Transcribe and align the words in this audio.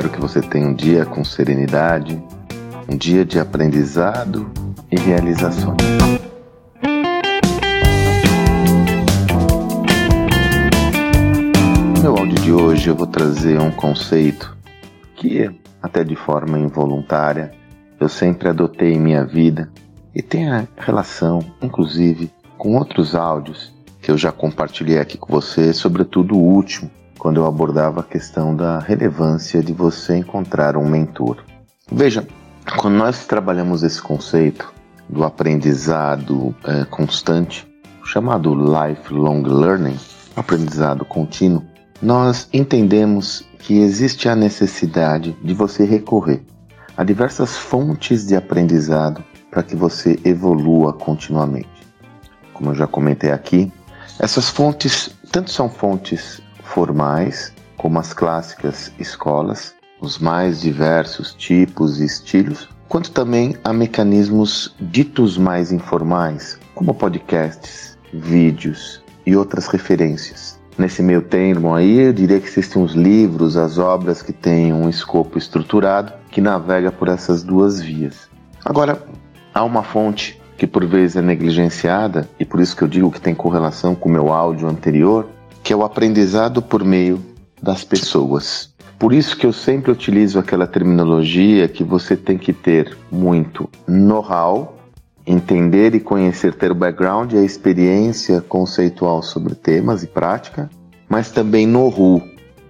Espero 0.00 0.14
que 0.14 0.20
você 0.22 0.40
tenha 0.40 0.66
um 0.66 0.72
dia 0.72 1.04
com 1.04 1.22
serenidade, 1.22 2.18
um 2.88 2.96
dia 2.96 3.22
de 3.22 3.38
aprendizado 3.38 4.50
e 4.90 4.98
realizações. 4.98 5.76
No 11.94 12.02
meu 12.02 12.16
áudio 12.16 12.40
de 12.40 12.50
hoje 12.50 12.88
eu 12.88 12.96
vou 12.96 13.06
trazer 13.06 13.60
um 13.60 13.70
conceito 13.70 14.56
que, 15.16 15.50
até 15.82 16.02
de 16.02 16.16
forma 16.16 16.58
involuntária, 16.58 17.52
eu 18.00 18.08
sempre 18.08 18.48
adotei 18.48 18.94
em 18.94 18.98
minha 18.98 19.26
vida 19.26 19.70
e 20.14 20.22
tem 20.22 20.50
a 20.50 20.66
relação, 20.78 21.40
inclusive, 21.60 22.32
com 22.56 22.74
outros 22.74 23.14
áudios 23.14 23.70
que 24.00 24.10
eu 24.10 24.16
já 24.16 24.32
compartilhei 24.32 24.98
aqui 24.98 25.18
com 25.18 25.30
você, 25.30 25.74
sobretudo 25.74 26.38
o 26.38 26.42
último, 26.42 26.90
quando 27.20 27.36
eu 27.36 27.46
abordava 27.46 28.00
a 28.00 28.02
questão 28.02 28.56
da 28.56 28.78
relevância 28.78 29.62
de 29.62 29.74
você 29.74 30.16
encontrar 30.16 30.74
um 30.74 30.88
mentor. 30.88 31.44
Veja, 31.92 32.26
quando 32.78 32.94
nós 32.94 33.26
trabalhamos 33.26 33.82
esse 33.82 34.00
conceito 34.00 34.72
do 35.06 35.22
aprendizado 35.22 36.54
é, 36.64 36.86
constante, 36.86 37.68
chamado 38.02 38.54
lifelong 38.54 39.42
learning, 39.42 39.98
aprendizado 40.34 41.04
contínuo, 41.04 41.62
nós 42.00 42.48
entendemos 42.54 43.46
que 43.58 43.78
existe 43.80 44.26
a 44.26 44.34
necessidade 44.34 45.36
de 45.44 45.52
você 45.52 45.84
recorrer 45.84 46.42
a 46.96 47.04
diversas 47.04 47.54
fontes 47.54 48.26
de 48.26 48.34
aprendizado 48.34 49.22
para 49.50 49.62
que 49.62 49.76
você 49.76 50.18
evolua 50.24 50.94
continuamente. 50.94 51.68
Como 52.54 52.70
eu 52.70 52.74
já 52.74 52.86
comentei 52.86 53.30
aqui, 53.30 53.70
essas 54.18 54.48
fontes 54.48 55.10
tanto 55.30 55.50
são 55.50 55.68
fontes 55.68 56.40
formais, 56.70 57.52
como 57.76 57.98
as 57.98 58.12
clássicas 58.12 58.92
escolas, 58.98 59.74
os 60.00 60.18
mais 60.18 60.60
diversos 60.60 61.34
tipos 61.34 62.00
e 62.00 62.04
estilos, 62.04 62.68
quanto 62.88 63.10
também 63.10 63.56
a 63.64 63.72
mecanismos 63.72 64.74
ditos 64.80 65.36
mais 65.36 65.72
informais, 65.72 66.58
como 66.74 66.94
podcasts, 66.94 67.98
vídeos 68.12 69.02
e 69.26 69.36
outras 69.36 69.66
referências. 69.66 70.58
Nesse 70.78 71.02
meio 71.02 71.22
termo 71.22 71.74
aí, 71.74 71.98
eu 71.98 72.12
diria 72.12 72.40
que 72.40 72.48
existem 72.48 72.82
os 72.82 72.94
livros, 72.94 73.56
as 73.56 73.76
obras 73.76 74.22
que 74.22 74.32
têm 74.32 74.72
um 74.72 74.88
escopo 74.88 75.36
estruturado 75.36 76.12
que 76.30 76.40
navega 76.40 76.90
por 76.90 77.08
essas 77.08 77.42
duas 77.42 77.80
vias. 77.80 78.30
Agora, 78.64 79.02
há 79.52 79.62
uma 79.64 79.82
fonte 79.82 80.40
que 80.56 80.66
por 80.66 80.86
vezes 80.86 81.16
é 81.16 81.22
negligenciada, 81.22 82.28
e 82.38 82.44
por 82.44 82.60
isso 82.60 82.76
que 82.76 82.82
eu 82.82 82.88
digo 82.88 83.10
que 83.10 83.20
tem 83.20 83.34
correlação 83.34 83.94
com 83.94 84.08
o 84.08 84.12
meu 84.12 84.32
áudio 84.32 84.68
anterior, 84.68 85.26
que 85.70 85.74
é 85.74 85.76
o 85.76 85.84
aprendizado 85.84 86.60
por 86.60 86.82
meio 86.82 87.24
das 87.62 87.84
pessoas. 87.84 88.74
Por 88.98 89.12
isso 89.12 89.36
que 89.36 89.46
eu 89.46 89.52
sempre 89.52 89.92
utilizo 89.92 90.36
aquela 90.36 90.66
terminologia 90.66 91.68
que 91.68 91.84
você 91.84 92.16
tem 92.16 92.36
que 92.36 92.52
ter 92.52 92.98
muito 93.08 93.70
know-how, 93.86 94.76
entender 95.24 95.94
e 95.94 96.00
conhecer, 96.00 96.54
ter 96.54 96.72
o 96.72 96.74
background 96.74 97.34
e 97.34 97.38
a 97.38 97.44
experiência 97.44 98.40
conceitual 98.40 99.22
sobre 99.22 99.54
temas 99.54 100.02
e 100.02 100.08
prática, 100.08 100.68
mas 101.08 101.30
também 101.30 101.68
know-who, 101.68 102.20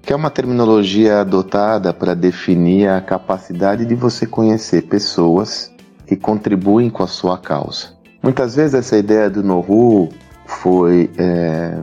que 0.00 0.14
é 0.14 0.16
uma 0.16 0.30
terminologia 0.30 1.20
adotada 1.20 1.92
para 1.92 2.14
definir 2.14 2.88
a 2.88 3.02
capacidade 3.02 3.84
de 3.84 3.94
você 3.94 4.26
conhecer 4.26 4.84
pessoas 4.84 5.70
que 6.06 6.16
contribuem 6.16 6.88
com 6.88 7.02
a 7.02 7.06
sua 7.06 7.36
causa. 7.36 7.88
Muitas 8.22 8.56
vezes 8.56 8.72
essa 8.72 8.96
ideia 8.96 9.28
do 9.28 9.42
know-who 9.42 10.08
foi 10.46 11.10
é, 11.18 11.78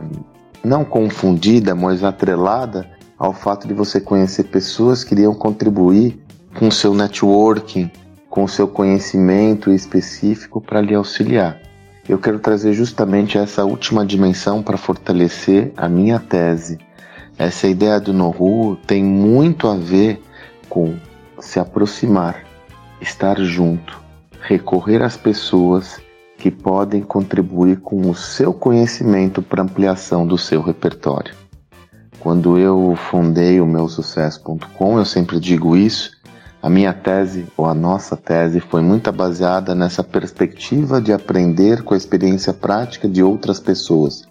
não 0.64 0.84
confundida, 0.84 1.74
mas 1.74 2.02
atrelada 2.02 2.88
ao 3.18 3.32
fato 3.32 3.68
de 3.68 3.74
você 3.74 4.00
conhecer 4.00 4.44
pessoas 4.44 5.04
que 5.04 5.14
iriam 5.14 5.34
contribuir 5.34 6.18
com 6.58 6.68
o 6.68 6.72
seu 6.72 6.94
networking, 6.94 7.90
com 8.30 8.44
o 8.44 8.48
seu 8.48 8.66
conhecimento 8.66 9.70
específico 9.70 10.60
para 10.60 10.80
lhe 10.80 10.94
auxiliar. 10.94 11.60
Eu 12.08 12.18
quero 12.18 12.38
trazer 12.38 12.72
justamente 12.72 13.38
essa 13.38 13.64
última 13.64 14.04
dimensão 14.04 14.62
para 14.62 14.76
fortalecer 14.76 15.72
a 15.76 15.88
minha 15.88 16.18
tese. 16.18 16.78
Essa 17.38 17.66
ideia 17.66 17.98
do 17.98 18.12
know 18.12 18.76
tem 18.86 19.02
muito 19.02 19.68
a 19.68 19.74
ver 19.74 20.22
com 20.68 20.94
se 21.40 21.58
aproximar, 21.58 22.44
estar 23.00 23.40
junto, 23.40 24.00
recorrer 24.40 25.02
às 25.02 25.16
pessoas 25.16 26.00
que 26.44 26.50
podem 26.50 27.00
contribuir 27.00 27.80
com 27.80 28.10
o 28.10 28.14
seu 28.14 28.52
conhecimento 28.52 29.40
para 29.40 29.62
ampliação 29.62 30.26
do 30.26 30.36
seu 30.36 30.60
repertório. 30.60 31.34
Quando 32.20 32.58
eu 32.58 32.94
fundei 33.08 33.62
o 33.62 33.66
meu 33.66 33.88
sucesso.com, 33.88 34.98
eu 34.98 35.06
sempre 35.06 35.40
digo 35.40 35.74
isso, 35.74 36.10
a 36.62 36.68
minha 36.68 36.92
tese 36.92 37.46
ou 37.56 37.64
a 37.64 37.72
nossa 37.72 38.14
tese 38.14 38.60
foi 38.60 38.82
muito 38.82 39.10
baseada 39.10 39.74
nessa 39.74 40.04
perspectiva 40.04 41.00
de 41.00 41.14
aprender 41.14 41.82
com 41.82 41.94
a 41.94 41.96
experiência 41.96 42.52
prática 42.52 43.08
de 43.08 43.22
outras 43.22 43.58
pessoas. 43.58 44.28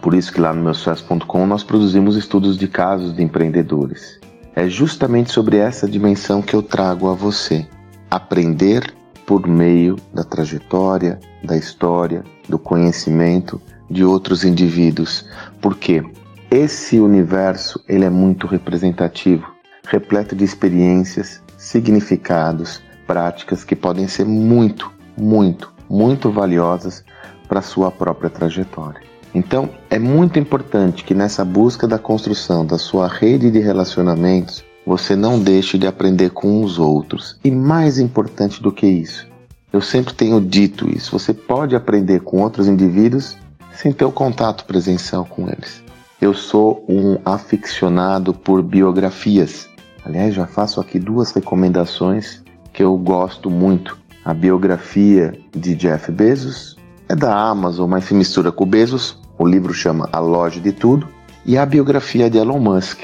Por 0.00 0.14
isso 0.14 0.32
que 0.32 0.40
lá 0.40 0.54
no 0.54 0.62
meu 0.62 0.74
sucesso.com 0.74 1.44
nós 1.44 1.64
produzimos 1.64 2.14
estudos 2.14 2.56
de 2.56 2.68
casos 2.68 3.12
de 3.12 3.24
empreendedores. 3.24 4.20
É 4.54 4.68
justamente 4.68 5.32
sobre 5.32 5.56
essa 5.56 5.88
dimensão 5.88 6.40
que 6.40 6.54
eu 6.54 6.62
trago 6.62 7.10
a 7.10 7.14
você. 7.14 7.66
Aprender 8.08 8.95
por 9.26 9.46
meio 9.46 9.96
da 10.14 10.22
trajetória, 10.22 11.18
da 11.42 11.56
história, 11.56 12.24
do 12.48 12.58
conhecimento 12.58 13.60
de 13.90 14.04
outros 14.04 14.44
indivíduos. 14.44 15.26
Porque 15.60 16.04
esse 16.50 17.00
universo 17.00 17.82
ele 17.88 18.04
é 18.04 18.10
muito 18.10 18.46
representativo, 18.46 19.46
repleto 19.86 20.34
de 20.36 20.44
experiências, 20.44 21.42
significados, 21.58 22.80
práticas 23.06 23.64
que 23.64 23.74
podem 23.74 24.06
ser 24.06 24.24
muito, 24.24 24.90
muito, 25.16 25.72
muito 25.88 26.30
valiosas 26.30 27.04
para 27.48 27.62
sua 27.62 27.90
própria 27.90 28.30
trajetória. 28.30 29.00
Então, 29.34 29.68
é 29.90 29.98
muito 29.98 30.38
importante 30.38 31.04
que 31.04 31.14
nessa 31.14 31.44
busca 31.44 31.86
da 31.86 31.98
construção 31.98 32.64
da 32.64 32.78
sua 32.78 33.06
rede 33.06 33.50
de 33.50 33.58
relacionamentos, 33.58 34.64
você 34.86 35.16
não 35.16 35.38
deixe 35.40 35.76
de 35.76 35.86
aprender 35.86 36.30
com 36.30 36.62
os 36.62 36.78
outros. 36.78 37.38
E 37.42 37.50
mais 37.50 37.98
importante 37.98 38.62
do 38.62 38.70
que 38.70 38.86
isso, 38.86 39.26
eu 39.72 39.82
sempre 39.82 40.14
tenho 40.14 40.40
dito 40.40 40.88
isso, 40.88 41.10
você 41.10 41.34
pode 41.34 41.74
aprender 41.74 42.20
com 42.20 42.40
outros 42.40 42.68
indivíduos 42.68 43.36
sem 43.74 43.92
ter 43.92 44.04
o 44.04 44.12
contato 44.12 44.64
presencial 44.64 45.26
com 45.26 45.48
eles. 45.48 45.82
Eu 46.18 46.32
sou 46.32 46.84
um 46.88 47.18
aficionado 47.24 48.32
por 48.32 48.62
biografias. 48.62 49.68
Aliás, 50.02 50.34
já 50.34 50.46
faço 50.46 50.80
aqui 50.80 50.98
duas 50.98 51.32
recomendações 51.32 52.42
que 52.72 52.82
eu 52.82 52.96
gosto 52.96 53.50
muito. 53.50 53.98
A 54.24 54.32
biografia 54.32 55.38
de 55.54 55.74
Jeff 55.74 56.10
Bezos 56.10 56.76
é 57.08 57.14
da 57.14 57.36
Amazon, 57.36 57.90
mas 57.90 58.04
se 58.04 58.14
mistura 58.14 58.50
com 58.50 58.64
Bezos. 58.64 59.18
O 59.38 59.46
livro 59.46 59.74
chama 59.74 60.08
A 60.10 60.18
Loja 60.18 60.58
de 60.58 60.72
Tudo. 60.72 61.06
E 61.44 61.58
a 61.58 61.66
biografia 61.66 62.30
de 62.30 62.38
Elon 62.38 62.58
Musk, 62.58 63.00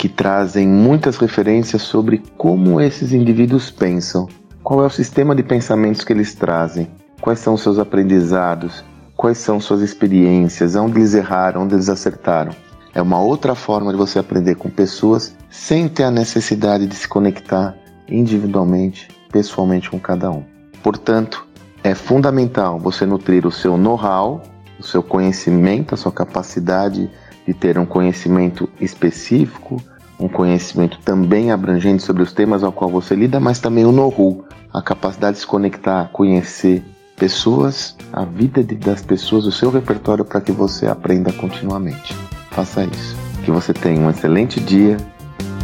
que 0.00 0.08
trazem 0.08 0.66
muitas 0.66 1.18
referências 1.18 1.82
sobre 1.82 2.22
como 2.38 2.80
esses 2.80 3.12
indivíduos 3.12 3.70
pensam, 3.70 4.26
qual 4.62 4.82
é 4.82 4.86
o 4.86 4.90
sistema 4.90 5.36
de 5.36 5.42
pensamentos 5.42 6.02
que 6.02 6.10
eles 6.10 6.34
trazem, 6.34 6.88
quais 7.20 7.38
são 7.38 7.54
seus 7.54 7.78
aprendizados, 7.78 8.82
quais 9.14 9.36
são 9.36 9.60
suas 9.60 9.82
experiências, 9.82 10.74
onde 10.74 11.00
eles 11.00 11.12
erraram, 11.12 11.64
onde 11.64 11.74
eles 11.74 11.90
acertaram. 11.90 12.52
É 12.94 13.02
uma 13.02 13.20
outra 13.20 13.54
forma 13.54 13.92
de 13.92 13.98
você 13.98 14.18
aprender 14.18 14.54
com 14.54 14.70
pessoas 14.70 15.36
sem 15.50 15.86
ter 15.86 16.04
a 16.04 16.10
necessidade 16.10 16.86
de 16.86 16.94
se 16.94 17.06
conectar 17.06 17.76
individualmente, 18.08 19.06
pessoalmente 19.30 19.90
com 19.90 20.00
cada 20.00 20.30
um. 20.30 20.44
Portanto, 20.82 21.46
é 21.84 21.94
fundamental 21.94 22.78
você 22.78 23.04
nutrir 23.04 23.46
o 23.46 23.52
seu 23.52 23.76
know-how, 23.76 24.40
o 24.78 24.82
seu 24.82 25.02
conhecimento, 25.02 25.94
a 25.94 25.98
sua 25.98 26.10
capacidade 26.10 27.10
de 27.46 27.52
ter 27.52 27.78
um 27.78 27.84
conhecimento 27.84 28.66
específico, 28.80 29.76
um 30.20 30.28
conhecimento 30.28 30.98
também 31.04 31.50
abrangente 31.50 32.02
sobre 32.02 32.22
os 32.22 32.32
temas 32.32 32.62
ao 32.62 32.70
qual 32.70 32.90
você 32.90 33.14
lida, 33.14 33.40
mas 33.40 33.58
também 33.58 33.84
o 33.84 33.92
know-how, 33.92 34.44
a 34.72 34.82
capacidade 34.82 35.34
de 35.36 35.40
se 35.40 35.46
conectar, 35.46 36.10
conhecer 36.12 36.84
pessoas, 37.16 37.96
a 38.12 38.24
vida 38.24 38.62
das 38.62 39.02
pessoas, 39.02 39.46
o 39.46 39.52
seu 39.52 39.70
repertório 39.70 40.24
para 40.24 40.40
que 40.40 40.52
você 40.52 40.86
aprenda 40.86 41.32
continuamente. 41.32 42.14
Faça 42.50 42.84
isso. 42.84 43.16
Que 43.44 43.50
você 43.50 43.72
tenha 43.72 44.00
um 44.00 44.10
excelente 44.10 44.60
dia 44.60 44.96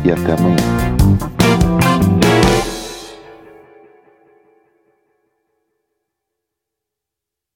e 0.04 0.10
até 0.10 0.32
amanhã. 0.32 1.35